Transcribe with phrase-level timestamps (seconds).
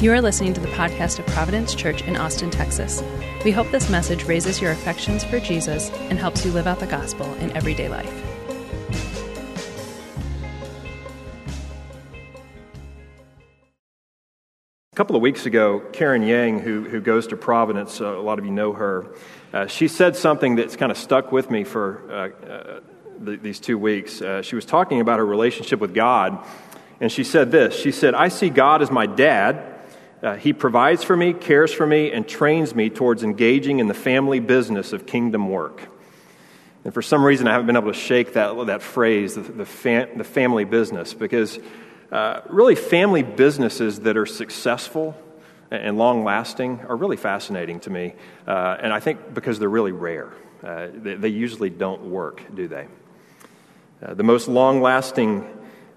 [0.00, 3.00] You are listening to the podcast of Providence Church in Austin, Texas.
[3.44, 6.86] We hope this message raises your affections for Jesus and helps you live out the
[6.88, 8.12] gospel in everyday life.
[14.92, 18.40] A couple of weeks ago, Karen Yang, who, who goes to Providence, uh, a lot
[18.40, 19.14] of you know her,
[19.52, 22.80] uh, she said something that's kind of stuck with me for uh, uh
[23.20, 24.20] the, these two weeks.
[24.20, 26.44] Uh, she was talking about her relationship with God,
[27.00, 29.70] and she said this She said, I see God as my dad.
[30.24, 33.94] Uh, he provides for me, cares for me, and trains me towards engaging in the
[33.94, 35.86] family business of kingdom work.
[36.82, 39.66] And for some reason, I haven't been able to shake that, that phrase, the, the,
[39.66, 41.58] fam- the family business, because
[42.10, 45.14] uh, really, family businesses that are successful
[45.70, 48.14] and long lasting are really fascinating to me.
[48.46, 50.32] Uh, and I think because they're really rare.
[50.62, 52.86] Uh, they, they, usually don't work, do they?
[54.02, 55.46] Uh, the most long lasting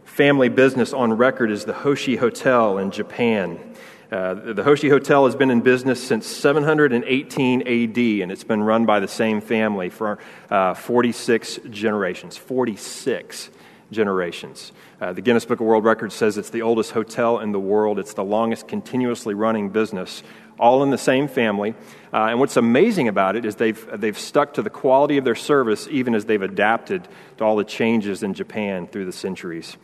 [0.03, 3.75] family business on record is the Hoshi Hotel in Japan.
[4.09, 8.85] Uh, the Hoshi Hotel has been in business since 718 AD, and it's been run
[8.85, 10.17] by the same family for
[10.49, 12.37] uh, 46 generations.
[12.37, 13.49] 46
[13.91, 14.71] generations.
[15.01, 17.99] Uh, the Guinness Book of World Records says it's the oldest hotel in the world.
[17.99, 20.23] It's the longest continuously running business,
[20.57, 21.75] all in the same family.
[22.13, 25.35] Uh, and what's amazing about it is they've, they've stuck to the quality of their
[25.35, 27.05] service even as they've adapted
[27.37, 29.75] to all the changes in Japan through the centuries.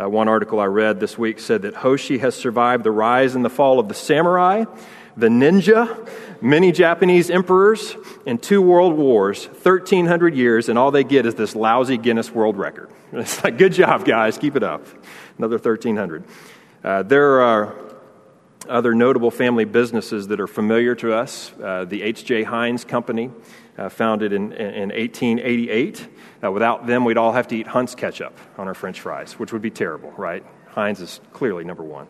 [0.00, 3.44] Uh, one article I read this week said that Hoshi has survived the rise and
[3.44, 4.64] the fall of the samurai,
[5.14, 6.08] the ninja,
[6.40, 11.54] many Japanese emperors, and two world wars, 1,300 years, and all they get is this
[11.54, 12.88] lousy Guinness World Record.
[13.12, 14.86] It's like, good job, guys, keep it up.
[15.36, 16.24] Another 1,300.
[16.82, 17.74] Uh, there are
[18.68, 21.52] other notable family businesses that are familiar to us.
[21.62, 22.44] Uh, the H.J.
[22.44, 23.30] Heinz Company,
[23.80, 26.08] uh, founded in, in 1888.
[26.42, 29.52] Uh, without them, we'd all have to eat Hunt's ketchup on our french fries, which
[29.52, 30.44] would be terrible, right?
[30.68, 32.06] Heinz is clearly number one.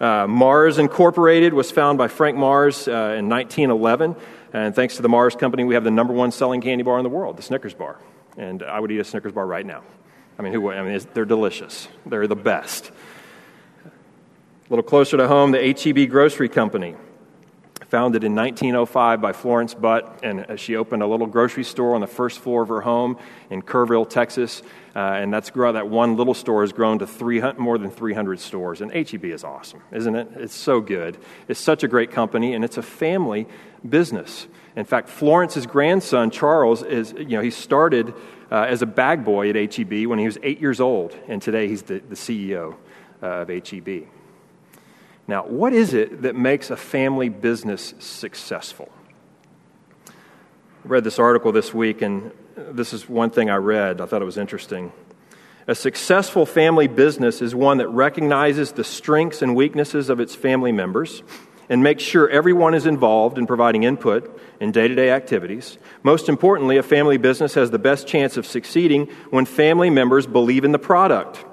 [0.00, 4.16] Uh, Mars Incorporated was founded by Frank Mars uh, in 1911.
[4.52, 7.04] And thanks to the Mars Company, we have the number one selling candy bar in
[7.04, 7.98] the world, the Snickers bar.
[8.36, 9.84] And I would eat a Snickers bar right now.
[10.38, 12.90] I mean, who, I mean they're delicious, they're the best.
[13.86, 16.96] A little closer to home, the HEB Grocery Company
[17.88, 22.06] founded in 1905 by Florence Butt, and she opened a little grocery store on the
[22.06, 23.16] first floor of her home
[23.48, 24.62] in Kerrville, Texas.
[24.94, 28.40] Uh, and that's grown, that one little store has grown to 300, more than 300
[28.40, 28.80] stores.
[28.80, 30.28] And HEB is awesome, isn't it?
[30.36, 31.18] It's so good.
[31.48, 33.46] It's such a great company, and it's a family
[33.88, 34.48] business.
[34.74, 38.14] In fact, Florence's grandson, Charles, is, you know, he started
[38.50, 41.68] uh, as a bag boy at HEB when he was eight years old, and today
[41.68, 42.74] he's the, the CEO
[43.22, 44.08] uh, of HEB.
[45.28, 48.90] Now, what is it that makes a family business successful?
[50.08, 50.12] I
[50.84, 54.00] read this article this week, and this is one thing I read.
[54.00, 54.92] I thought it was interesting.
[55.66, 60.70] A successful family business is one that recognizes the strengths and weaknesses of its family
[60.70, 61.24] members
[61.68, 65.78] and makes sure everyone is involved in providing input in day to day activities.
[66.04, 70.64] Most importantly, a family business has the best chance of succeeding when family members believe
[70.64, 71.44] in the product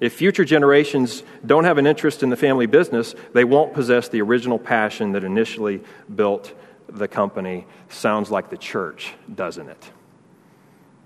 [0.00, 4.22] if future generations don't have an interest in the family business, they won't possess the
[4.22, 5.82] original passion that initially
[6.14, 6.52] built
[6.88, 7.66] the company.
[7.88, 9.90] Sounds like the church, doesn't it?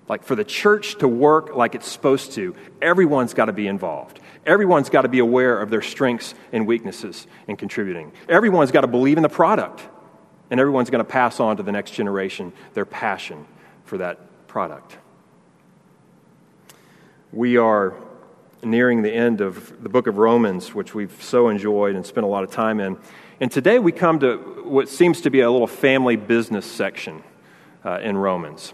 [0.09, 4.21] Like for the church to work like it's supposed to, everyone's got to be involved.
[4.45, 8.13] Everyone's got to be aware of their strengths and weaknesses in contributing.
[8.29, 9.81] Everyone's got to believe in the product.
[10.51, 13.47] And everyone's going to pass on to the next generation their passion
[13.85, 14.99] for that product.
[17.33, 17.95] We are
[18.63, 22.29] nearing the end of the book of Romans, which we've so enjoyed and spent a
[22.29, 22.97] lot of time in.
[23.41, 27.23] And today we come to what seems to be a little family business section
[27.85, 28.73] uh, in Romans.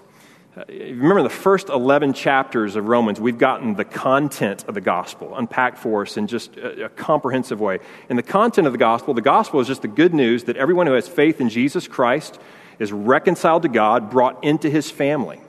[0.56, 5.36] Uh, remember the first 11 chapters of Romans, we've gotten the content of the gospel
[5.36, 7.78] unpacked for us in just a, a comprehensive way.
[8.10, 10.86] In the content of the gospel, the gospel is just the good news that everyone
[10.86, 12.38] who has faith in Jesus Christ
[12.78, 15.40] is reconciled to God, brought into his family.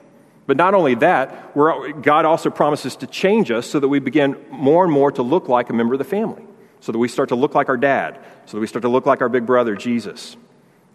[0.50, 4.82] But not only that, God also promises to change us so that we begin more
[4.82, 6.42] and more to look like a member of the family,
[6.80, 9.06] so that we start to look like our dad, so that we start to look
[9.06, 10.36] like our big brother, Jesus.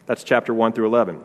[0.07, 1.21] That's chapter 1 through 11.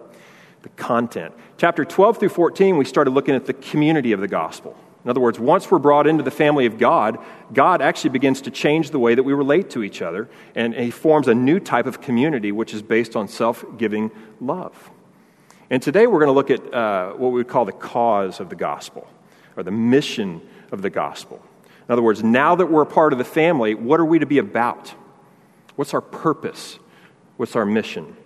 [0.63, 1.35] The content.
[1.59, 4.77] Chapter 12 through 14, we started looking at the community of the gospel.
[5.03, 7.19] In other words, once we're brought into the family of God,
[7.53, 10.93] God actually begins to change the way that we relate to each other, and He
[10.93, 14.93] forms a new type of community which is based on self giving love.
[15.71, 18.49] And today we're going to look at uh, what we would call the cause of
[18.49, 19.07] the gospel,
[19.57, 21.41] or the mission of the gospel.
[21.89, 24.27] In other words, now that we're a part of the family, what are we to
[24.27, 24.93] be about?
[25.77, 26.79] What's our purpose?
[27.37, 28.17] What's our mission?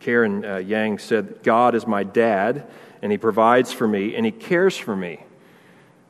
[0.00, 2.66] Karen uh, Yang said, God is my dad,
[3.02, 5.20] and he provides for me, and he cares for me.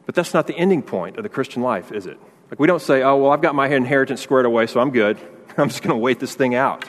[0.06, 2.18] But that's not the ending point of the Christian life, is it?
[2.48, 5.18] Like, we don't say, oh, well, I've got my inheritance squared away, so I'm good.
[5.56, 6.88] I'm just going to wait this thing out.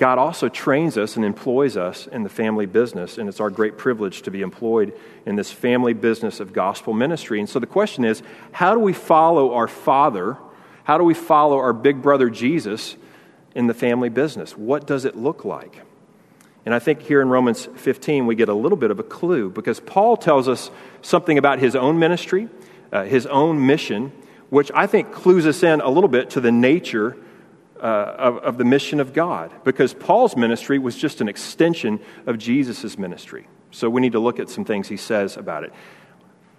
[0.00, 3.76] God also trains us and employs us in the family business, and it's our great
[3.76, 7.38] privilege to be employed in this family business of gospel ministry.
[7.38, 10.38] And so the question is how do we follow our Father?
[10.84, 12.96] How do we follow our big brother Jesus
[13.54, 14.56] in the family business?
[14.56, 15.82] What does it look like?
[16.64, 19.50] And I think here in Romans 15, we get a little bit of a clue
[19.50, 20.70] because Paul tells us
[21.02, 22.48] something about his own ministry,
[22.90, 24.12] uh, his own mission,
[24.48, 27.18] which I think clues us in a little bit to the nature
[27.80, 29.52] uh, of, of the mission of God.
[29.64, 33.46] Because Paul's ministry was just an extension of Jesus' ministry.
[33.70, 35.72] So we need to look at some things he says about it.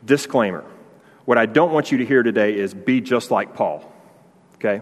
[0.04, 0.64] Disclaimer
[1.26, 3.90] what I don't want you to hear today is be just like Paul.
[4.56, 4.82] Okay?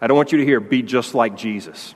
[0.00, 1.94] I don't want you to hear be just like Jesus.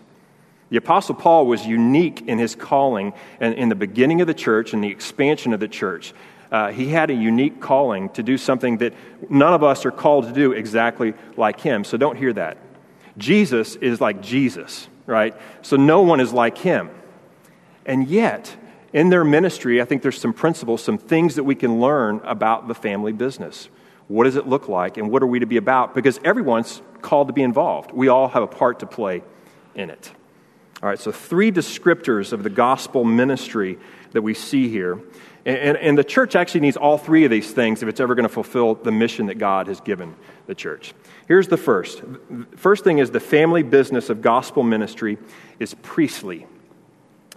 [0.70, 4.73] The Apostle Paul was unique in his calling and in the beginning of the church
[4.73, 6.12] and the expansion of the church.
[6.50, 8.94] Uh, he had a unique calling to do something that
[9.31, 11.85] none of us are called to do exactly like him.
[11.85, 12.58] So don't hear that.
[13.16, 15.34] Jesus is like Jesus, right?
[15.62, 16.90] So no one is like him.
[17.87, 18.56] And yet,
[18.93, 22.69] in their ministry, I think there's some principles, some things that we can learn about
[22.69, 23.69] the family business.
[24.08, 25.94] What does it look like, and what are we to be about?
[25.94, 27.93] Because everyone's called to be involved.
[27.93, 29.22] We all have a part to play
[29.75, 30.12] in it.
[30.84, 33.78] All right, so three descriptors of the gospel ministry
[34.12, 35.00] that we see here.
[35.46, 38.14] And, and, and, the church actually needs all three of these things if it's ever
[38.14, 40.14] going to fulfill the mission that God has given
[40.46, 40.92] the church.
[41.26, 42.02] Here's the first.
[42.56, 45.16] First thing is the family business of gospel ministry
[45.58, 46.46] is priestly.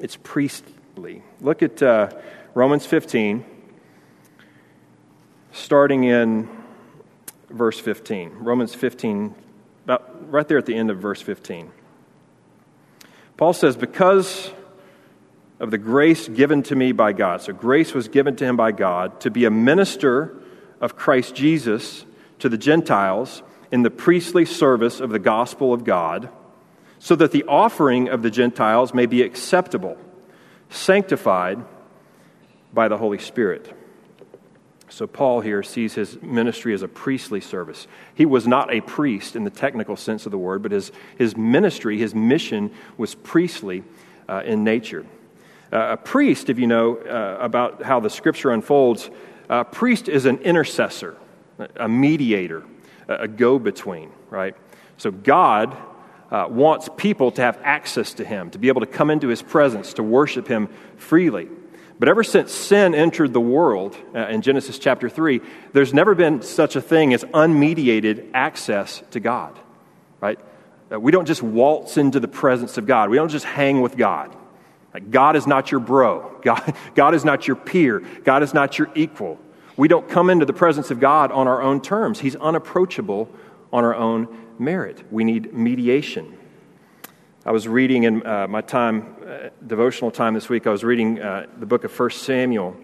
[0.01, 1.23] It's priestly.
[1.39, 2.09] Look at uh,
[2.53, 3.45] Romans 15,
[5.53, 6.50] starting in
[7.50, 8.29] verse 15.
[8.39, 9.33] Romans 15,
[9.85, 11.71] about right there at the end of verse 15.
[13.38, 14.51] Paul says, Because
[15.60, 17.42] of the grace given to me by God.
[17.42, 20.36] So, grace was given to him by God to be a minister
[20.80, 22.06] of Christ Jesus
[22.39, 23.42] to the Gentiles
[23.72, 26.30] in the priestly service of the gospel of God,
[27.00, 29.98] so that the offering of the Gentiles may be acceptable,
[30.69, 31.63] sanctified
[32.74, 33.74] by the Holy Spirit.
[34.89, 37.88] So, Paul here sees his ministry as a priestly service.
[38.16, 41.36] He was not a priest in the technical sense of the word, but his, his
[41.36, 43.84] ministry, his mission was priestly
[44.30, 45.06] uh, in nature.
[45.74, 49.10] Uh, a priest, if you know uh, about how the scripture unfolds,
[49.50, 51.18] a priest is an intercessor,
[51.75, 52.63] a mediator,
[53.10, 54.56] a go between, right?
[54.95, 55.75] So, God
[56.31, 59.42] uh, wants people to have access to him, to be able to come into his
[59.42, 61.50] presence, to worship him freely.
[61.99, 65.41] But ever since sin entered the world uh, in Genesis chapter 3,
[65.73, 69.57] there's never been such a thing as unmediated access to God,
[70.21, 70.39] right?
[70.91, 73.97] Uh, we don't just waltz into the presence of God, we don't just hang with
[73.97, 74.35] God.
[74.94, 78.77] Like, God is not your bro, God, God is not your peer, God is not
[78.77, 79.39] your equal.
[79.75, 83.27] We don't come into the presence of God on our own terms, He's unapproachable
[83.73, 84.27] on our own
[84.59, 85.03] merit.
[85.11, 86.37] We need mediation.
[87.47, 91.21] I was reading in uh, my time, uh, devotional time this week, I was reading
[91.21, 92.75] uh, the book of 1 Samuel.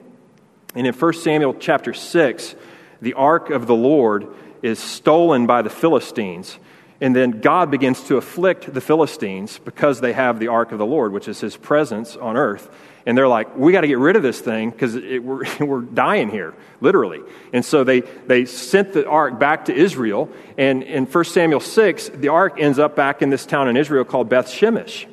[0.73, 2.55] And in 1 Samuel chapter 6,
[3.01, 4.25] the ark of the Lord
[4.61, 6.59] is stolen by the Philistines.
[7.03, 10.85] And then God begins to afflict the Philistines because they have the ark of the
[10.85, 12.67] Lord, which is his presence on earth
[13.05, 16.29] and they're like, we got to get rid of this thing because we're, we're dying
[16.29, 17.21] here, literally.
[17.51, 20.29] And so they, they sent the ark back to Israel.
[20.57, 24.05] And in 1 Samuel 6, the ark ends up back in this town in Israel
[24.05, 25.07] called Beth Shemesh.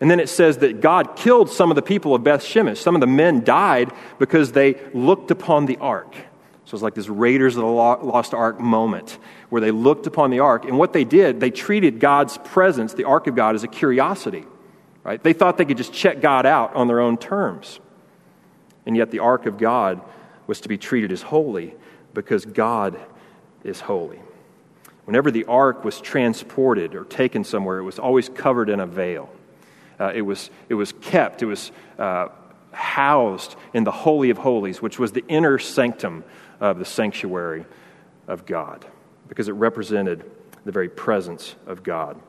[0.00, 2.76] And then it says that God killed some of the people of Beth Shemesh.
[2.78, 6.14] Some of the men died because they looked upon the ark.
[6.66, 9.18] So it's like this Raiders of the Lost Ark moment
[9.54, 10.64] where they looked upon the ark.
[10.64, 14.44] And what they did, they treated God's presence, the ark of God, as a curiosity.
[15.04, 15.22] Right?
[15.22, 17.78] They thought they could just check God out on their own terms.
[18.84, 20.00] And yet the ark of God
[20.48, 21.72] was to be treated as holy
[22.14, 22.98] because God
[23.62, 24.18] is holy.
[25.04, 29.30] Whenever the ark was transported or taken somewhere, it was always covered in a veil.
[30.00, 32.26] Uh, it, was, it was kept, it was uh,
[32.72, 36.24] housed in the Holy of Holies, which was the inner sanctum
[36.58, 37.66] of the sanctuary
[38.26, 38.84] of God,
[39.34, 40.30] because it represented
[40.64, 42.20] the very presence of God.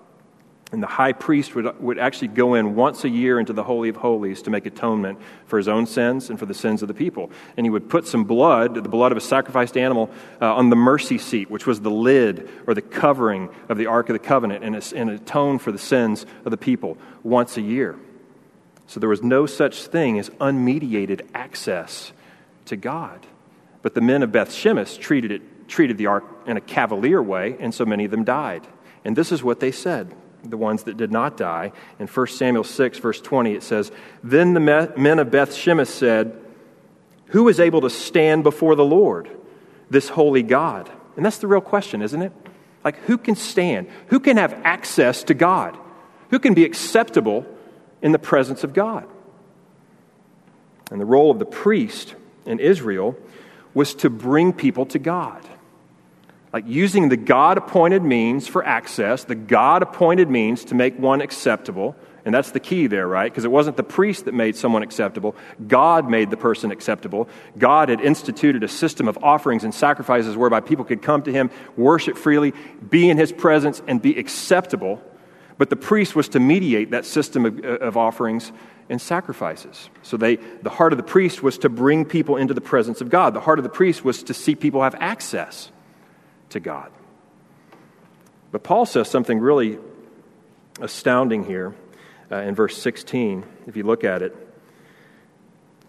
[0.72, 3.90] And the high priest would, would actually go in once a year into the Holy
[3.90, 6.96] of Holies to make atonement for his own sins and for the sins of the
[6.96, 7.30] people.
[7.56, 10.10] And he would put some blood, the blood of a sacrificed animal,
[10.42, 14.10] uh, on the mercy seat, which was the lid or the covering of the Ark
[14.10, 17.96] of the Covenant, and, and atone for the sins of the people once a year.
[18.88, 22.12] So there was no such thing as unmediated access
[22.66, 23.24] to God.
[23.84, 27.55] But the men of Beth Shemesh treated, it, treated the ark in a cavalier way,
[27.60, 28.67] and so many of them died.
[29.03, 30.13] And this is what they said
[30.50, 31.72] the ones that did not die.
[32.00, 33.91] In 1 Samuel 6, verse 20, it says,
[34.24, 36.39] Then the men of Beth Shemesh said,
[37.27, 39.29] Who is able to stand before the Lord,
[39.89, 40.91] this holy God?
[41.15, 42.31] And that's the real question, isn't it?
[42.84, 43.88] Like, who can stand?
[44.07, 45.77] Who can have access to God?
[46.29, 47.45] Who can be acceptable
[48.01, 49.07] in the presence of God?
[50.91, 53.17] And the role of the priest in Israel
[53.74, 55.43] was to bring people to God.
[56.56, 61.20] Like using the God appointed means for access, the God appointed means to make one
[61.20, 61.98] acceptable.
[62.24, 63.30] And that's the key there, right?
[63.30, 65.36] Because it wasn't the priest that made someone acceptable.
[65.68, 67.28] God made the person acceptable.
[67.58, 71.52] God had instituted a system of offerings and sacrifices whereby people could come to him,
[71.76, 72.54] worship freely,
[72.90, 75.04] be in his presence, and be acceptable.
[75.58, 78.54] But the priest was to mediate that system of, uh, of offerings
[78.88, 79.90] and sacrifices.
[80.04, 83.10] So they, the heart of the priest was to bring people into the presence of
[83.10, 83.34] God.
[83.34, 85.70] The heart of the priest was to see people have access
[86.56, 86.90] to God.
[88.52, 89.78] But Paul says something really
[90.80, 91.76] astounding here
[92.32, 94.36] uh, in verse 16, if you look at it.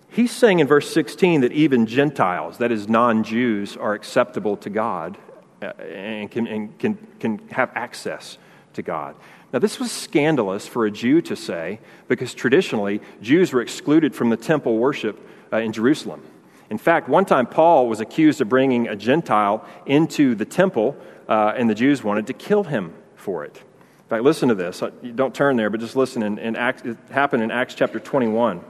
[0.09, 4.71] He's saying in verse 16 that even Gentiles, that is, non Jews, are acceptable to
[4.71, 5.17] God
[5.63, 8.37] uh, and, can, and can, can have access
[8.75, 9.15] to God.
[9.53, 14.31] Now, this was scandalous for a Jew to say because traditionally Jews were excluded from
[14.31, 15.17] the temple worship
[15.53, 16.23] uh, in Jerusalem.
[16.69, 20.97] In fact, one time Paul was accused of bringing a Gentile into the temple,
[21.29, 23.57] uh, and the Jews wanted to kill him for it.
[23.57, 24.83] In fact, listen to this.
[24.83, 26.23] Uh, don't turn there, but just listen.
[26.23, 28.61] In, in Acts, it happened in Acts chapter 21.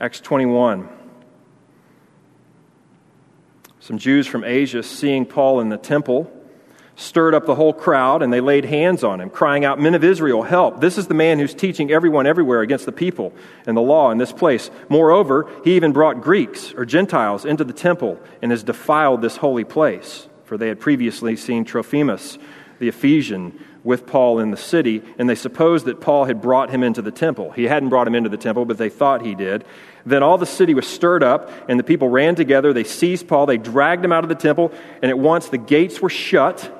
[0.00, 0.88] Acts 21.
[3.80, 6.30] Some Jews from Asia, seeing Paul in the temple,
[6.96, 10.02] stirred up the whole crowd, and they laid hands on him, crying out, Men of
[10.02, 10.80] Israel, help!
[10.80, 13.32] This is the man who's teaching everyone everywhere against the people
[13.66, 14.70] and the law in this place.
[14.88, 19.64] Moreover, he even brought Greeks or Gentiles into the temple and has defiled this holy
[19.64, 20.26] place.
[20.44, 22.38] For they had previously seen Trophimus,
[22.78, 26.82] the Ephesian, with Paul in the city, and they supposed that Paul had brought him
[26.82, 27.52] into the temple.
[27.52, 29.64] He hadn't brought him into the temple, but they thought he did.
[30.04, 32.72] Then all the city was stirred up, and the people ran together.
[32.72, 34.72] They seized Paul, they dragged him out of the temple,
[35.02, 36.75] and at once the gates were shut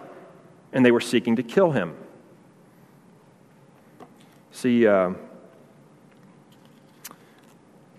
[0.73, 1.95] and they were seeking to kill him.
[4.51, 5.11] See, uh,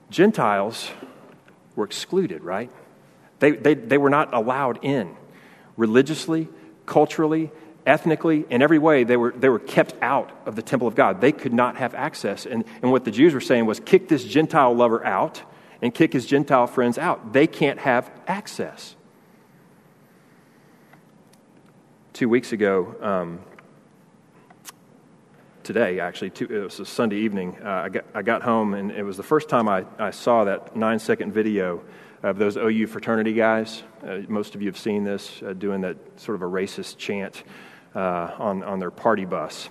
[0.09, 0.89] Gentiles
[1.75, 2.71] were excluded, right?
[3.39, 5.15] They, they, they were not allowed in.
[5.75, 6.49] Religiously,
[6.85, 7.51] culturally,
[7.85, 11.21] ethnically, in every way, they were, they were kept out of the temple of God.
[11.21, 12.45] They could not have access.
[12.45, 15.41] And, and what the Jews were saying was kick this Gentile lover out
[15.81, 17.31] and kick his Gentile friends out.
[17.31, 18.96] They can't have access.
[22.17, 23.39] Two weeks ago, um,
[25.61, 28.89] today actually, two, it was a Sunday evening, uh, I, got, I got home and
[28.89, 31.83] it was the first time I, I saw that nine second video
[32.23, 33.83] of those OU fraternity guys.
[34.03, 37.43] Uh, most of you have seen this, uh, doing that sort of a racist chant
[37.93, 39.69] uh, on, on their party bus.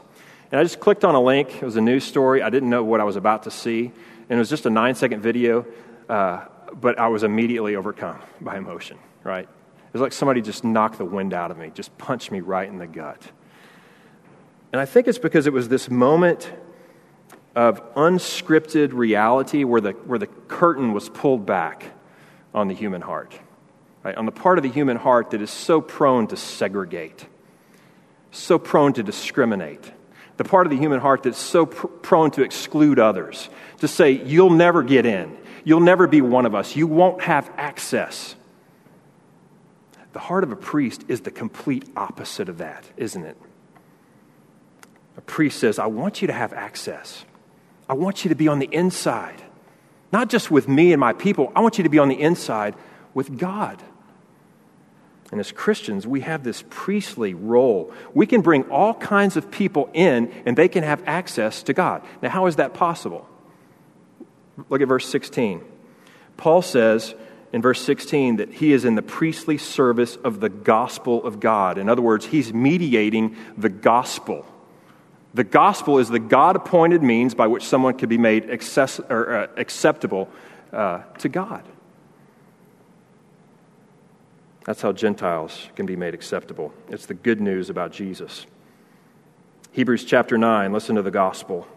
[0.53, 1.53] And I just clicked on a link.
[1.53, 2.43] It was a news story.
[2.43, 3.91] I didn't know what I was about to see.
[4.29, 5.67] And it was just a nine second video,
[6.09, 9.49] uh, but I was immediately overcome by emotion, right?
[9.97, 12.79] Was like somebody just knocked the wind out of me, just punched me right in
[12.79, 13.21] the gut.
[14.73, 16.53] And I think it's because it was this moment
[17.57, 21.85] of unscripted reality where the, where the curtain was pulled back
[22.55, 23.39] on the human heart,
[24.05, 24.15] right?
[24.15, 27.27] on the part of the human heart that is so prone to segregate,
[28.31, 29.93] so prone to discriminate,
[30.37, 33.49] the part of the human heart that's so pr- prone to exclude others,
[33.79, 37.51] to say, You'll never get in, you'll never be one of us, you won't have
[37.57, 38.36] access.
[40.17, 43.37] The heart of a priest is the complete opposite of that, isn't it?
[45.19, 47.27] A priest says, I want you to have access.
[47.87, 49.43] I want you to be on the inside.
[50.13, 52.77] Not just with me and my people, I want you to be on the inside
[53.13, 53.83] with God.
[55.31, 57.93] And as Christians, we have this priestly role.
[58.15, 62.03] We can bring all kinds of people in and they can have access to God.
[62.23, 63.29] Now, how is that possible?
[64.71, 65.61] Look at verse 16.
[66.39, 67.15] Paul says,
[67.53, 71.79] in verse 16 that he is in the priestly service of the gospel of God.
[71.79, 74.47] In other words, he's mediating the gospel.
[75.35, 79.35] The gospel is the God appointed means by which someone can be made access, or,
[79.35, 80.29] uh, acceptable
[80.73, 81.63] uh, to God.
[84.65, 86.75] That's how Gentiles can be made acceptable.
[86.89, 88.47] It's the good news about Jesus.
[89.71, 91.69] Hebrews chapter 9, listen to the gospel.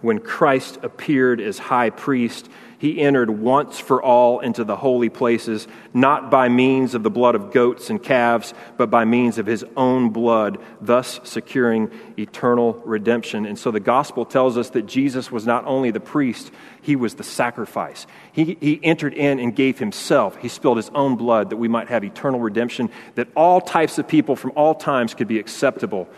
[0.00, 5.66] When Christ appeared as high priest, he entered once for all into the holy places,
[5.92, 9.64] not by means of the blood of goats and calves, but by means of his
[9.76, 13.46] own blood, thus securing eternal redemption.
[13.46, 17.16] And so the gospel tells us that Jesus was not only the priest, he was
[17.16, 18.06] the sacrifice.
[18.30, 20.36] He, he entered in and gave himself.
[20.36, 24.06] He spilled his own blood that we might have eternal redemption, that all types of
[24.06, 26.08] people from all times could be acceptable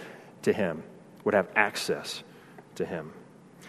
[0.42, 0.82] to him,
[1.24, 2.22] would have access
[2.74, 3.12] to him.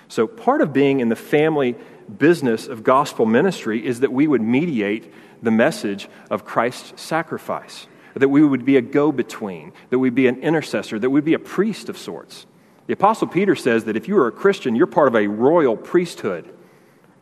[0.10, 1.78] So, part of being in the family
[2.18, 8.30] business of gospel ministry is that we would mediate the message of Christ's sacrifice, that
[8.30, 11.40] we would be a go between, that we'd be an intercessor, that we'd be a
[11.40, 12.46] priest of sorts.
[12.88, 15.78] The Apostle Peter says that if you are a Christian, you're part of a royal
[15.78, 16.52] priesthood.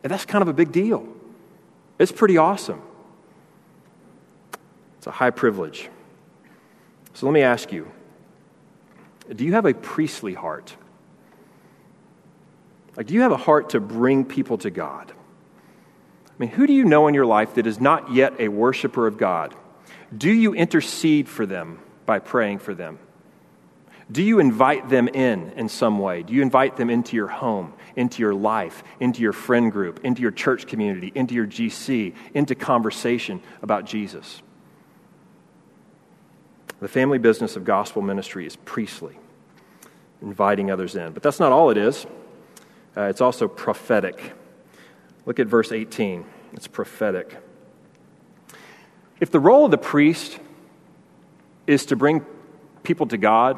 [0.03, 1.08] And that's kind of a big deal.
[2.00, 2.81] It's pretty awesome.
[4.98, 5.89] It's a high privilege.
[7.13, 7.91] So let me ask you
[9.34, 10.75] do you have a priestly heart?
[13.00, 15.10] Like, do you have a heart to bring people to God?
[15.10, 19.08] I mean, who do you know in your life that is not yet a worshiper
[19.08, 19.56] of God?
[20.15, 23.00] Do you intercede for them by praying for them?
[24.12, 26.24] Do you invite them in in some way?
[26.24, 30.22] Do you invite them into your home, into your life, into your friend group, into
[30.22, 34.41] your church community, into your GC, into conversation about Jesus?
[36.82, 39.18] The family business of gospel ministry is priestly,
[40.22, 41.13] inviting others in.
[41.13, 42.06] But that's not all it is,
[42.96, 44.34] uh, it's also prophetic.
[45.25, 46.25] Look at verse 18.
[46.53, 47.38] It's prophetic.
[49.19, 50.39] If the role of the priest
[51.67, 52.25] is to bring
[52.84, 53.58] people to God,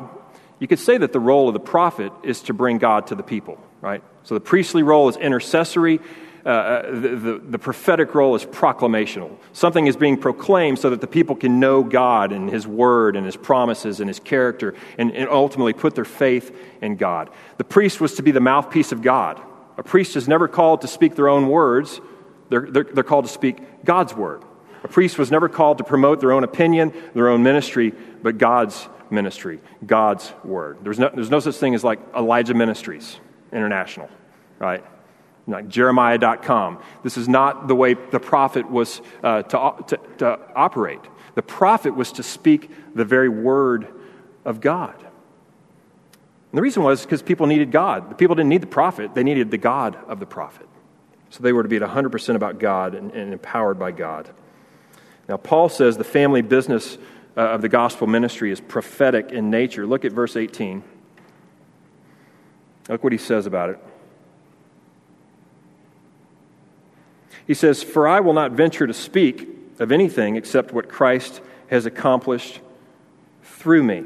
[0.59, 3.23] you could say that the role of the prophet is to bring God to the
[3.23, 4.03] people, right?
[4.23, 5.99] So the priestly role is intercessory,
[6.45, 9.37] uh, uh, the, the, the, prophetic role is proclamational.
[9.53, 13.25] Something is being proclaimed so that the people can know God and His Word and
[13.25, 17.29] His promises and His character and, and ultimately put their faith in God.
[17.57, 19.39] The priest was to be the mouthpiece of God.
[19.77, 22.01] A priest is never called to speak their own words,
[22.49, 24.43] they're, they're, they're called to speak God's Word.
[24.83, 27.93] A priest was never called to promote their own opinion, their own ministry,
[28.23, 30.79] but God's ministry, God's Word.
[30.81, 33.19] There's no, there's no such thing as like Elijah Ministries
[33.51, 34.09] International,
[34.57, 34.83] right?
[35.51, 36.79] Like Jeremiah.com.
[37.03, 41.01] This is not the way the prophet was uh, to, to, to operate.
[41.35, 43.87] The prophet was to speak the very word
[44.45, 44.95] of God.
[44.97, 48.09] And the reason was because people needed God.
[48.09, 50.67] The people didn't need the prophet, they needed the God of the prophet.
[51.29, 54.29] So they were to be at 100% about God and, and empowered by God.
[55.29, 56.97] Now, Paul says the family business
[57.37, 59.87] uh, of the gospel ministry is prophetic in nature.
[59.87, 60.83] Look at verse 18.
[62.89, 63.79] Look what he says about it.
[67.51, 69.45] He says, For I will not venture to speak
[69.77, 72.61] of anything except what Christ has accomplished
[73.43, 74.05] through me.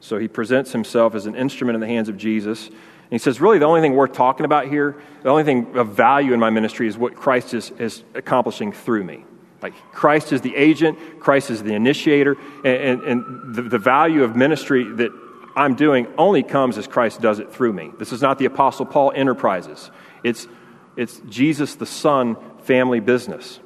[0.00, 2.66] So he presents himself as an instrument in the hands of Jesus.
[2.66, 2.76] And
[3.10, 6.32] he says, Really, the only thing worth talking about here, the only thing of value
[6.32, 9.24] in my ministry is what Christ is, is accomplishing through me.
[9.62, 14.24] Like Christ is the agent, Christ is the initiator, and, and, and the, the value
[14.24, 15.12] of ministry that
[15.54, 17.92] I'm doing only comes as Christ does it through me.
[17.96, 19.92] This is not the Apostle Paul enterprises.
[20.24, 20.48] It's,
[20.96, 23.60] it's Jesus the Son family business,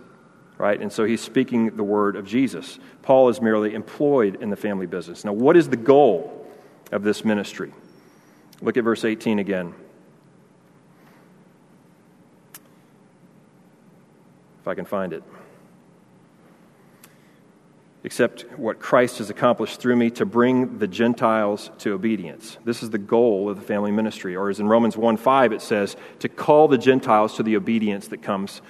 [0.58, 0.80] right?
[0.80, 2.78] And so he's speaking the word of Jesus.
[3.02, 5.24] Paul is merely employed in the family business.
[5.24, 6.46] Now, what is the goal
[6.92, 7.72] of this ministry?
[8.60, 9.74] Look at verse 18 again.
[14.60, 15.22] If I can find it.
[18.02, 22.56] Except what Christ has accomplished through me to bring the Gentiles to obedience.
[22.64, 24.36] This is the goal of the family ministry.
[24.36, 28.08] Or as in Romans 1 5, it says, to call the Gentiles to the obedience
[28.08, 28.62] that comes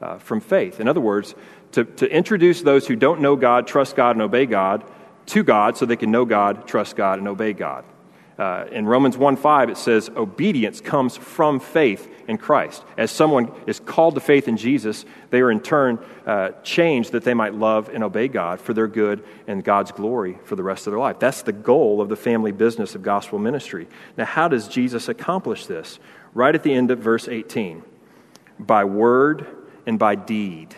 [0.00, 0.80] uh, from faith.
[0.80, 1.34] In other words,
[1.72, 4.84] to, to introduce those who don't know God, trust God, and obey God
[5.26, 7.84] to God so they can know God, trust God, and obey God.
[8.38, 12.84] Uh, in Romans 1 5, it says, obedience comes from faith in Christ.
[12.96, 17.22] As someone is called to faith in Jesus, they are in turn uh, changed that
[17.22, 20.86] they might love and obey God for their good and God's glory for the rest
[20.86, 21.20] of their life.
[21.20, 23.86] That's the goal of the family business of gospel ministry.
[24.16, 26.00] Now, how does Jesus accomplish this?
[26.34, 27.84] Right at the end of verse 18
[28.58, 29.46] by word
[29.86, 30.74] and by deed.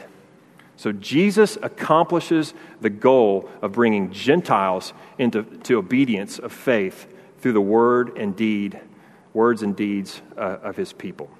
[0.77, 7.61] So Jesus accomplishes the goal of bringing Gentiles into to obedience of faith through the
[7.61, 8.79] word and deed,
[9.33, 11.31] words and deeds uh, of his people.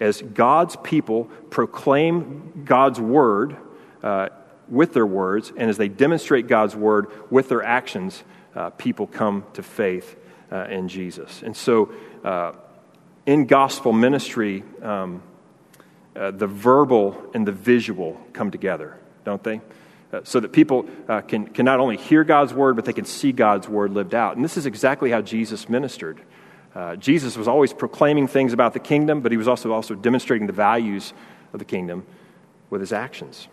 [0.00, 3.56] As God's people proclaim God's word
[4.02, 4.28] uh,
[4.68, 8.22] with their words, and as they demonstrate God's word with their actions,
[8.54, 10.16] uh, people come to faith
[10.50, 11.42] uh, in Jesus.
[11.42, 11.92] And so,
[12.24, 12.52] uh,
[13.26, 15.22] in gospel ministry, um,
[16.16, 19.60] uh, the verbal and the visual come together, don't they?
[20.12, 23.04] Uh, so that people uh, can, can not only hear God's word, but they can
[23.04, 24.36] see God's word lived out.
[24.36, 26.20] And this is exactly how Jesus ministered.
[26.74, 30.46] Uh, Jesus was always proclaiming things about the kingdom, but he was also, also demonstrating
[30.46, 31.12] the values
[31.52, 32.06] of the kingdom
[32.70, 33.48] with his actions.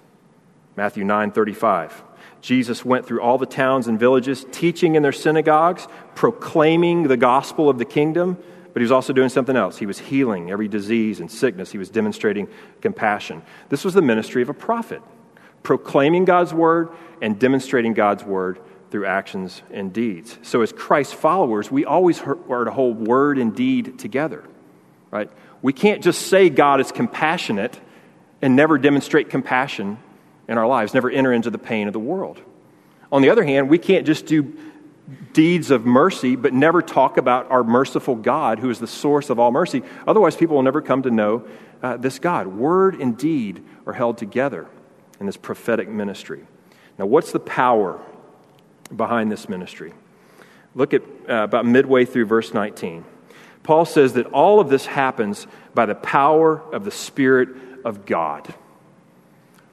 [0.76, 2.04] Matthew 9 35.
[2.42, 7.70] Jesus went through all the towns and villages, teaching in their synagogues, proclaiming the gospel
[7.70, 8.38] of the kingdom
[8.74, 9.78] but he was also doing something else.
[9.78, 12.48] He was healing every disease and sickness, he was demonstrating
[12.82, 13.42] compassion.
[13.70, 15.02] This was the ministry of a prophet,
[15.62, 16.90] proclaiming God's word
[17.22, 18.60] and demonstrating God's word
[18.90, 20.38] through actions and deeds.
[20.44, 24.44] So, as Christ's followers, we always are to hold word and deed together,
[25.10, 25.32] right?
[25.62, 27.80] We can't just say God is compassionate
[28.42, 29.98] and never demonstrate compassion
[30.48, 32.42] in our lives, never enter into the pain of the world.
[33.12, 34.54] On the other hand, we can't just do
[35.34, 39.40] deeds of mercy, but never talk about our merciful God, who is the source of
[39.40, 39.84] all mercy.
[40.08, 41.46] Otherwise, people will never come to know
[41.82, 42.48] uh, this God.
[42.48, 44.68] Word and deed are held together
[45.20, 46.46] in this prophetic ministry.
[46.98, 48.00] Now, what's the power
[48.96, 49.94] behind this ministry?
[50.76, 53.04] Look at uh, about midway through verse 19.
[53.64, 57.50] Paul says that all of this happens by the power of the Spirit
[57.86, 58.48] of God.
[58.48, 58.54] In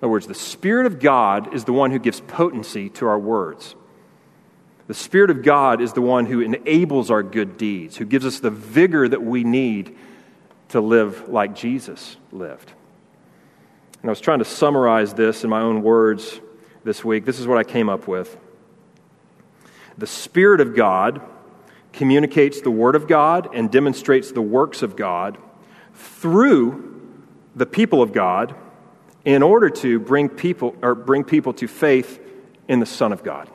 [0.03, 3.75] other words, the Spirit of God is the one who gives potency to our words.
[4.91, 8.41] The Spirit of God is the one who enables our good deeds, who gives us
[8.41, 9.97] the vigor that we need
[10.71, 12.73] to live like Jesus lived.
[14.03, 16.41] And I was trying to summarize this in my own words
[16.83, 17.25] this week.
[17.25, 18.37] This is what I came up with.
[19.97, 21.23] The Spirit of God
[21.93, 25.39] communicates the Word of God and demonstrates the works of God
[25.95, 27.01] through
[27.55, 28.57] the people of God
[29.25, 32.19] in order to bring people or bring people to faith
[32.67, 33.49] in the Son of God.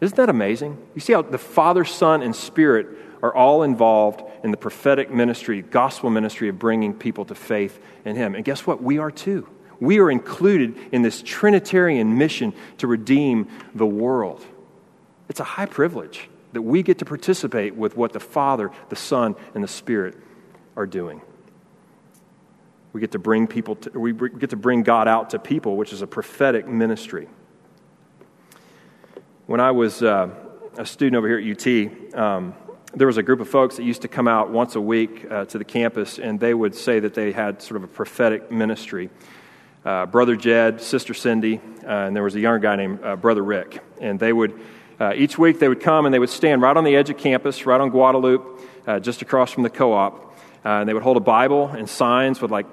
[0.00, 0.78] Isn't that amazing?
[0.94, 2.86] You see how the Father, Son, and Spirit
[3.22, 8.16] are all involved in the prophetic ministry, gospel ministry of bringing people to faith in
[8.16, 8.34] Him.
[8.34, 8.82] And guess what?
[8.82, 9.48] We are too.
[9.80, 14.44] We are included in this Trinitarian mission to redeem the world.
[15.28, 19.34] It's a high privilege that we get to participate with what the Father, the Son,
[19.54, 20.16] and the Spirit
[20.76, 21.20] are doing.
[22.92, 25.92] We get to bring people to, we get to bring God out to people, which
[25.92, 27.28] is a prophetic ministry.
[29.46, 30.30] When I was uh,
[30.78, 32.54] a student over here at UT, um,
[32.94, 35.44] there was a group of folks that used to come out once a week uh,
[35.44, 39.10] to the campus, and they would say that they had sort of a prophetic ministry.
[39.84, 43.42] Uh, Brother Jed, Sister Cindy, uh, and there was a younger guy named uh, Brother
[43.42, 43.82] Rick.
[44.00, 44.58] And they would,
[44.98, 47.18] uh, each week, they would come and they would stand right on the edge of
[47.18, 48.46] campus, right on Guadalupe,
[48.86, 50.38] uh, just across from the co op.
[50.64, 52.66] and they would hold a Bible and signs with like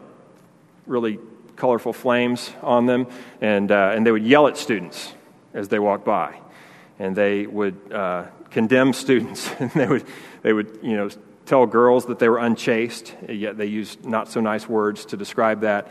[0.87, 1.19] really
[1.57, 3.07] colorful flames on them,
[3.41, 5.13] and, and they would yell at students
[5.53, 6.40] as they walked by.
[7.01, 7.75] And they would
[8.51, 9.49] condemn students.
[9.59, 10.05] and they would,
[10.43, 11.09] they would, you know,
[11.45, 15.61] tell girls that they were unchaste, yet they used not so nice words to describe
[15.61, 15.87] that.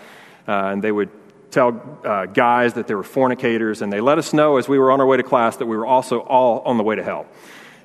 [0.46, 1.10] Uh, and they would
[1.50, 4.92] tell uh, guys that they were fornicators, and they let us know as we were
[4.92, 7.26] on our way to class that we were also all on the way to hell.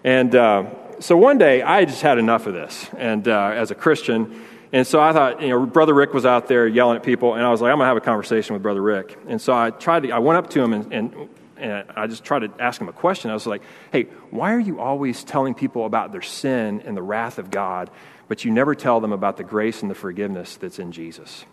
[0.04, 0.66] And uh,
[1.00, 4.86] so one day, I just had enough of this, and uh, as a Christian, and
[4.86, 7.50] so I thought, you know, Brother Rick was out there yelling at people, and I
[7.50, 9.18] was like, I'm gonna have a conversation with Brother Rick.
[9.28, 12.24] And so I tried to, I went up to him and, and and I just
[12.24, 13.32] tried to ask him a question.
[13.32, 17.02] I was like, hey, why are you always telling people about their sin and the
[17.02, 17.90] wrath of God,
[18.28, 21.46] but you never tell them about the grace and the forgiveness that's in Jesus?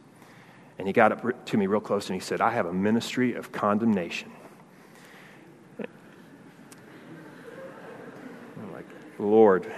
[0.79, 3.35] And he got up to me real close and he said, I have a ministry
[3.35, 4.33] of condemnation.
[8.59, 8.87] I'm like,
[9.19, 9.71] Lord.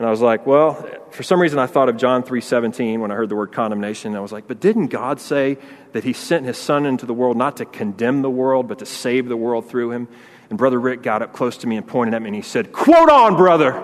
[0.00, 3.14] And I was like, well, for some reason I thought of John 3:17 when I
[3.16, 4.16] heard the word condemnation.
[4.16, 5.58] I was like, but didn't God say
[5.92, 8.86] that he sent his son into the world not to condemn the world, but to
[8.86, 10.08] save the world through him?
[10.48, 12.72] And brother Rick got up close to me and pointed at me and he said,
[12.72, 13.78] "Quote on, brother."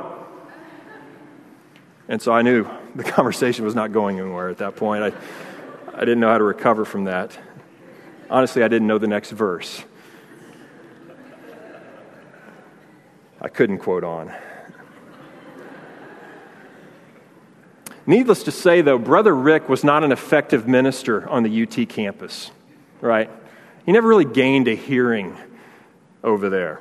[2.09, 5.05] And so I knew the conversation was not going anywhere at that point.
[5.05, 5.13] I
[5.95, 7.39] I didn't know how to recover from that.
[8.31, 9.85] Honestly, I didn't know the next verse.
[13.39, 14.33] I couldn't quote on.
[18.07, 22.51] Needless to say, though, Brother Rick was not an effective minister on the UT campus,
[23.01, 23.29] right?
[23.85, 25.37] He never really gained a hearing
[26.23, 26.81] over there.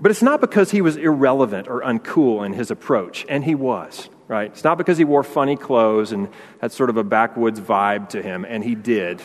[0.00, 4.08] But it's not because he was irrelevant or uncool in his approach, and he was,
[4.28, 4.50] right?
[4.50, 6.28] It's not because he wore funny clothes and
[6.60, 9.20] had sort of a backwoods vibe to him, and he did.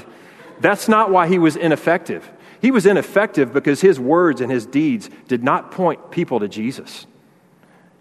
[0.59, 2.29] That's not why he was ineffective.
[2.61, 7.07] He was ineffective because his words and his deeds did not point people to Jesus.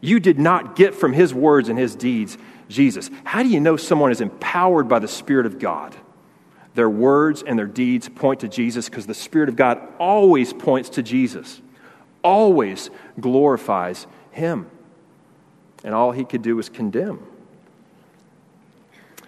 [0.00, 3.10] You did not get from his words and his deeds Jesus.
[3.24, 5.94] How do you know someone is empowered by the Spirit of God?
[6.74, 10.88] Their words and their deeds point to Jesus because the Spirit of God always points
[10.90, 11.60] to Jesus,
[12.22, 14.70] always glorifies Him.
[15.82, 17.26] And all He could do was condemn.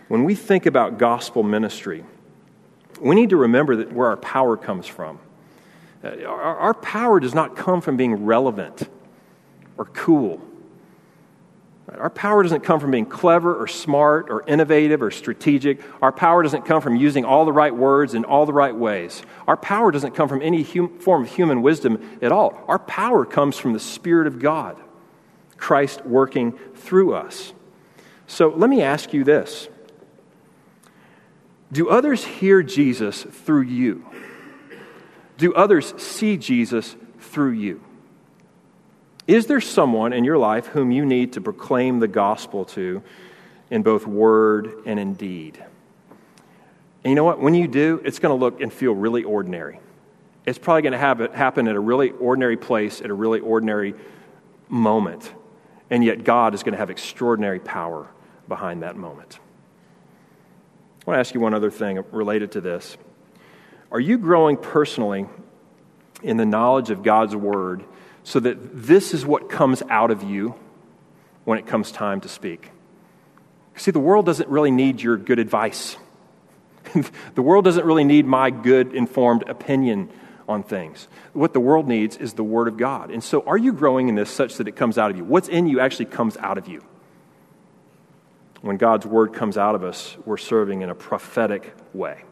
[0.08, 2.04] When we think about gospel ministry,
[3.00, 5.18] we need to remember that where our power comes from.
[6.04, 8.88] Uh, our power does not come from being relevant
[9.76, 10.40] or cool
[11.88, 15.80] our power doesn't come from being clever or smart or innovative or strategic.
[16.00, 19.22] Our power doesn't come from using all the right words in all the right ways.
[19.48, 22.62] Our power doesn't come from any hum- form of human wisdom at all.
[22.68, 24.80] Our power comes from the Spirit of God,
[25.56, 27.52] Christ working through us.
[28.28, 29.68] So let me ask you this
[31.72, 34.06] Do others hear Jesus through you?
[35.36, 37.82] Do others see Jesus through you?
[39.32, 43.02] Is there someone in your life whom you need to proclaim the gospel to
[43.72, 45.56] in both word and in deed.
[47.02, 47.40] And you know what?
[47.40, 49.80] When you do, it's going to look and feel really ordinary.
[50.44, 53.94] It's probably going to it happen at a really ordinary place, at a really ordinary
[54.68, 55.32] moment.
[55.88, 58.08] And yet, God is going to have extraordinary power
[58.46, 59.38] behind that moment.
[61.06, 62.98] I want to ask you one other thing related to this.
[63.90, 65.26] Are you growing personally
[66.22, 67.84] in the knowledge of God's Word
[68.24, 68.56] so that
[68.86, 70.54] this is what comes out of you
[71.44, 72.70] when it comes time to speak?
[73.76, 75.96] See, the world doesn't really need your good advice.
[77.34, 80.10] the world doesn't really need my good, informed opinion
[80.48, 81.08] on things.
[81.32, 83.10] What the world needs is the Word of God.
[83.10, 85.24] And so, are you growing in this such that it comes out of you?
[85.24, 86.82] What's in you actually comes out of you.
[88.60, 92.22] When God's Word comes out of us, we're serving in a prophetic way.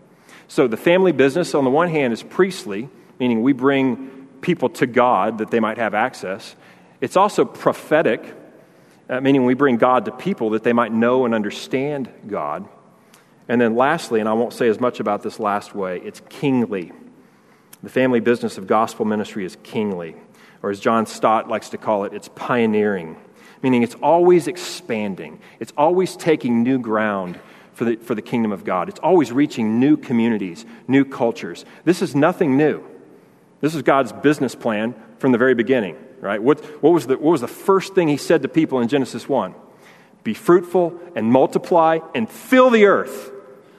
[0.48, 4.87] So, the family business, on the one hand, is priestly, meaning we bring people to
[4.87, 6.55] God that they might have access.
[7.00, 8.35] It's also prophetic,
[9.09, 12.68] uh, meaning we bring God to people that they might know and understand God.
[13.48, 16.92] And then, lastly, and I won't say as much about this last way, it's kingly.
[17.83, 20.14] The family business of gospel ministry is kingly,
[20.62, 23.16] or as John Stott likes to call it, it's pioneering,
[23.62, 27.40] meaning it's always expanding, it's always taking new ground
[27.72, 31.64] for the, for the kingdom of God, it's always reaching new communities, new cultures.
[31.85, 32.85] This is nothing new.
[33.61, 36.42] This is God's business plan from the very beginning, right?
[36.42, 39.29] What, what, was the, what was the first thing he said to people in Genesis
[39.29, 39.55] 1?
[40.25, 43.31] Be fruitful and multiply and fill the earth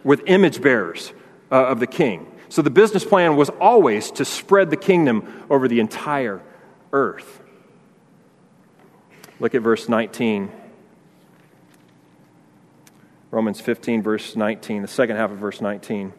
[0.04, 1.14] with image bearers
[1.52, 2.28] uh, of the king.
[2.50, 6.42] So the business plan was always to spread the kingdom over the entire
[6.92, 7.42] earth.
[9.40, 10.52] Look at verse 19.
[13.32, 16.12] Romans 15, verse 19, the second half of verse 19.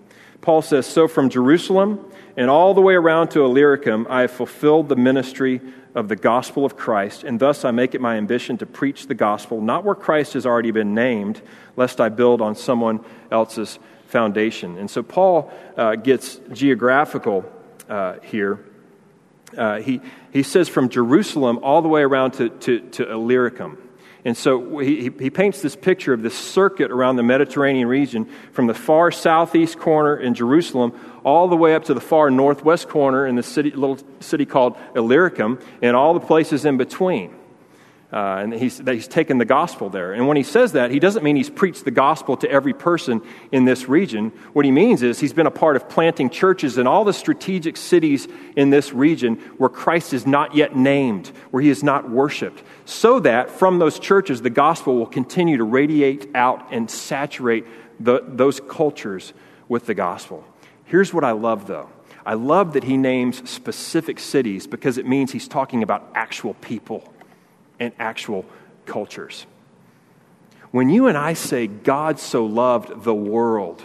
[0.42, 2.04] Paul says, So from Jerusalem
[2.36, 5.60] and all the way around to Illyricum, I have fulfilled the ministry
[5.94, 9.14] of the gospel of Christ, and thus I make it my ambition to preach the
[9.14, 11.40] gospel, not where Christ has already been named,
[11.76, 14.78] lest I build on someone else's foundation.
[14.78, 17.44] And so Paul uh, gets geographical
[17.88, 18.64] uh, here.
[19.56, 20.00] Uh, he,
[20.32, 23.76] he says from Jerusalem all the way around to, to, to Illyricum.
[24.24, 28.68] And so he, he paints this picture of this circuit around the Mediterranean region from
[28.68, 30.92] the far southeast corner in Jerusalem
[31.24, 34.76] all the way up to the far northwest corner in the city, little city called
[34.94, 37.34] Illyricum and all the places in between.
[38.12, 40.12] Uh, and he's, he's taken the gospel there.
[40.12, 43.22] And when he says that, he doesn't mean he's preached the gospel to every person
[43.50, 44.32] in this region.
[44.52, 47.78] What he means is he's been a part of planting churches in all the strategic
[47.78, 52.62] cities in this region where Christ is not yet named, where he is not worshiped,
[52.86, 57.64] so that from those churches the gospel will continue to radiate out and saturate
[58.00, 59.32] the, those cultures
[59.68, 60.44] with the gospel.
[60.86, 61.90] Here's what I love, though.
[62.24, 67.12] I love that he names specific cities because it means he's talking about actual people
[67.78, 68.44] and actual
[68.86, 69.46] cultures.
[70.70, 73.82] When you and I say God so loved the world,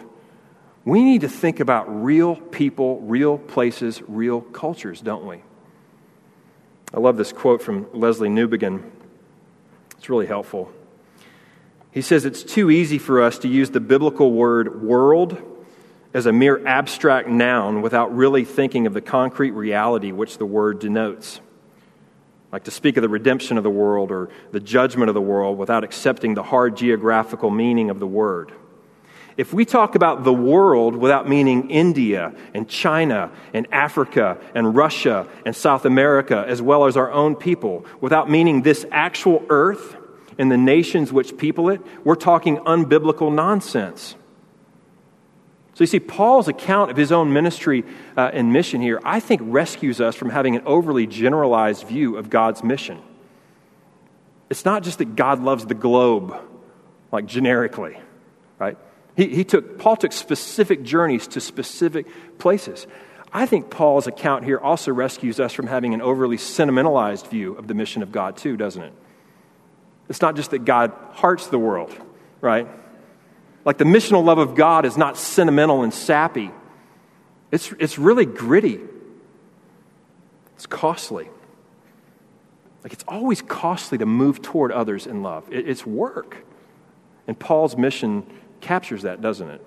[0.86, 5.42] we need to think about real people, real places, real cultures, don't we?
[6.98, 8.82] I love this quote from Lesslie Newbigin.
[10.00, 10.72] It's really helpful.
[11.92, 15.40] He says it's too easy for us to use the biblical word world
[16.12, 20.80] as a mere abstract noun without really thinking of the concrete reality which the word
[20.80, 21.40] denotes
[22.52, 25.60] like to speak of the redemption of the world or the judgment of the world
[25.60, 28.52] without accepting the hard geographical meaning of the word.
[29.38, 35.28] If we talk about the world without meaning India and China and Africa and Russia
[35.46, 39.96] and South America, as well as our own people, without meaning this actual earth
[40.40, 44.16] and the nations which people it, we're talking unbiblical nonsense.
[45.76, 47.84] So you see, Paul's account of his own ministry
[48.18, 52.32] uh, and mission here, I think, rescues us from having an overly generalized view of
[52.32, 53.00] God's mission.
[54.50, 56.36] It's not just that God loves the globe,
[57.12, 58.00] like generically,
[58.58, 58.80] right?
[59.18, 62.06] He, he took, Paul took specific journeys to specific
[62.38, 62.86] places.
[63.34, 67.68] I think Paul's account here also rescues us from having an overly sentimentalized view of
[67.68, 68.94] the mission of God, too, doesn't it?
[70.08, 71.94] It's not just that God hearts the world,
[72.42, 72.68] right?
[73.66, 76.52] Like the missional love of God is not sentimental and sappy,
[77.52, 78.80] it's, it's really gritty,
[80.56, 81.28] it's costly.
[82.84, 86.46] Like it's always costly to move toward others in love, it, it's work.
[87.26, 88.26] And Paul's mission
[88.62, 89.66] captures that, doesn't it?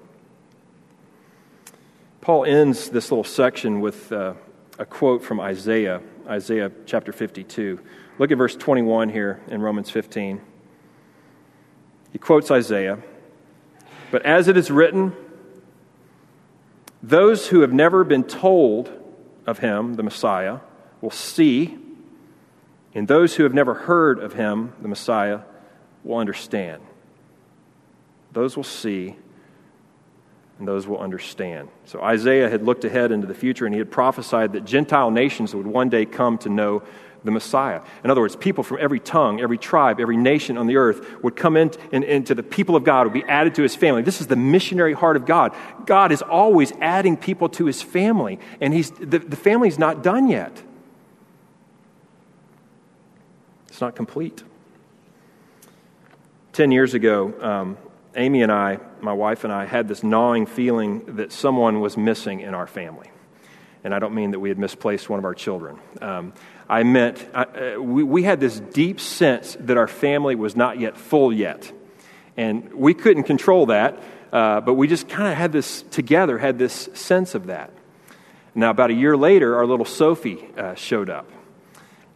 [2.21, 4.35] Paul ends this little section with uh,
[4.79, 7.81] a quote from Isaiah, Isaiah chapter 52.
[8.19, 10.41] Look at verse 21 here in Romans 15.
[12.13, 12.99] He quotes Isaiah.
[14.11, 15.15] But as it is written,
[17.03, 18.93] those who have never been told
[19.47, 20.59] of him, the Messiah,
[21.01, 21.79] will see,
[22.95, 25.41] and those who have never heard of him, the Messiah,
[26.05, 26.83] will understand.
[28.33, 29.17] Those will see,
[30.59, 31.69] and those will understand.
[31.85, 35.55] So Isaiah had looked ahead into the future and he had prophesied that Gentile nations
[35.55, 36.83] would one day come to know
[37.25, 37.83] the Messiah.
[38.05, 41.37] In other words, people from every tongue, every tribe, every nation on the earth would
[41.37, 44.03] come in, in, into the people of God, would be added to his family.
[44.03, 45.55] This is the missionary heart of God.
[45.87, 50.29] God is always adding people to his family, and he's, the, the family's not done
[50.29, 50.63] yet.
[53.69, 54.43] It's not complete.
[56.53, 57.79] Ten years ago, um,
[58.17, 62.41] Amy and I, my wife and I, had this gnawing feeling that someone was missing
[62.41, 63.11] in our family.
[63.85, 65.79] And I don't mean that we had misplaced one of our children.
[66.03, 66.33] Um,
[66.69, 70.97] I meant uh, we, we had this deep sense that our family was not yet
[70.97, 71.73] full yet.
[72.37, 76.59] And we couldn't control that, uh, but we just kind of had this together, had
[76.59, 77.73] this sense of that.
[78.55, 81.31] Now, about a year later, our little Sophie uh, showed up.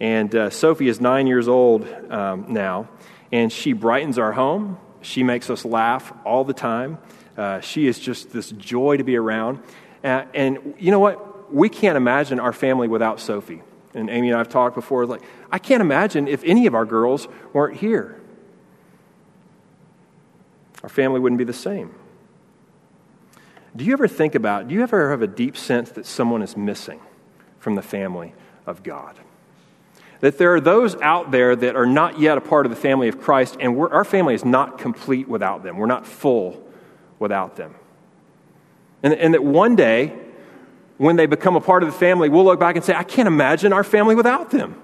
[0.01, 2.89] And uh, Sophie is nine years old um, now,
[3.31, 4.79] and she brightens our home.
[5.05, 6.99] She makes us laugh all the time.
[7.37, 9.61] Uh, she is just this joy to be around.
[10.03, 11.53] Uh, and you know what?
[11.53, 13.63] We can't imagine our family without Sophie
[13.95, 16.85] and Amy and I have talked before, like, I can't imagine if any of our
[16.85, 18.21] girls weren't here.
[20.83, 21.95] Our family wouldn't be the same.
[23.77, 26.57] Do you ever think about, do you ever have a deep sense that someone is
[26.57, 27.01] missing
[27.59, 28.35] from the family
[28.67, 29.19] of God?
[30.25, 33.09] That there are those out there that are not yet a part of the family
[33.09, 35.77] of Christ, and our family is not complete without them.
[35.77, 36.67] We're not full
[37.19, 37.75] without them.
[39.03, 40.19] And, and that one day,
[40.97, 43.27] when they become a part of the family, we'll look back and say, I can't
[43.27, 44.81] imagine our family without them.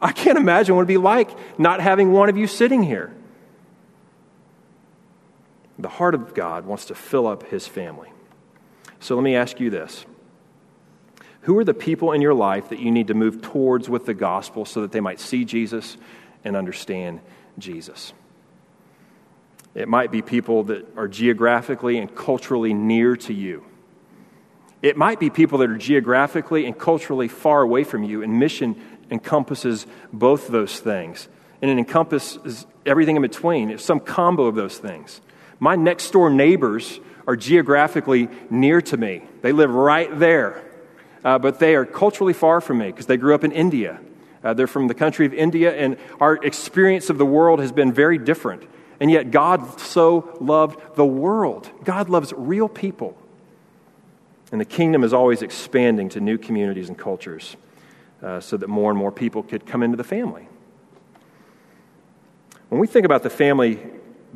[0.00, 3.14] I can't imagine what it'd be like not having one of you sitting here.
[5.78, 8.10] The heart of God wants to fill up his family.
[8.98, 10.06] So let me ask you this
[11.42, 14.14] Who are the people in your life that you need to move towards with the
[14.14, 15.96] gospel so that they might see Jesus
[16.44, 17.20] and understand
[17.58, 18.12] Jesus?
[19.74, 23.64] It might be people that are geographically and culturally near to you.
[24.82, 28.80] It might be people that are geographically and culturally far away from you, and mission
[29.10, 31.28] encompasses both those things.
[31.62, 33.70] And it encompasses everything in between.
[33.70, 35.20] It's some combo of those things.
[35.58, 40.64] My next door neighbors are geographically near to me, they live right there.
[41.24, 44.00] Uh, but they are culturally far from me because they grew up in India.
[44.42, 47.92] Uh, they're from the country of India, and our experience of the world has been
[47.92, 48.62] very different.
[48.98, 51.70] And yet, God so loved the world.
[51.84, 53.16] God loves real people.
[54.52, 57.56] And the kingdom is always expanding to new communities and cultures
[58.22, 60.48] uh, so that more and more people could come into the family.
[62.68, 63.80] When we think about the family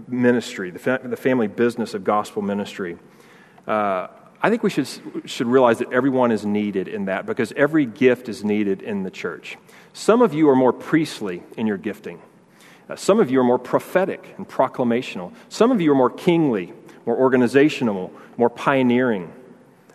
[0.08, 2.96] ministry, the, fa- the family business of gospel ministry,
[3.66, 4.08] uh,
[4.44, 4.86] I think we should,
[5.24, 9.10] should realize that everyone is needed in that because every gift is needed in the
[9.10, 9.56] church.
[9.94, 12.20] Some of you are more priestly in your gifting.
[12.86, 15.32] Uh, some of you are more prophetic and proclamational.
[15.48, 16.74] Some of you are more kingly,
[17.06, 19.32] more organizational, more pioneering.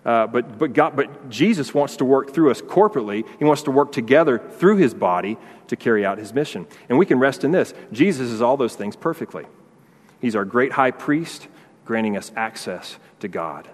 [0.04, 3.28] Uh, but, but, God, but Jesus wants to work through us corporately.
[3.38, 6.66] He wants to work together through his body to carry out his mission.
[6.90, 9.46] And we can rest in this Jesus is all those things perfectly.
[10.20, 11.48] He's our great high priest,
[11.86, 13.70] granting us access to God.